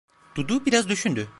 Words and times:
Dudu 0.35 0.65
biraz 0.65 0.89
düşündü. 0.89 1.27